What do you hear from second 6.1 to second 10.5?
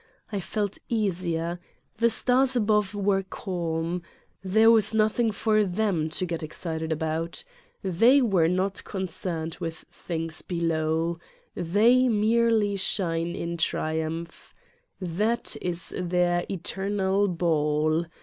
get excited about. They were not concerned with things